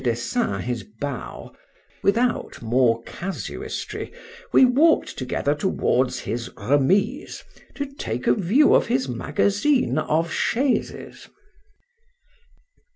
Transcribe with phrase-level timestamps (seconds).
[0.03, 1.53] Dessein his bow,
[2.01, 4.11] without more casuistry
[4.51, 7.43] we walk'd together towards his Remise,
[7.75, 11.29] to take a view of his magazine of chaises.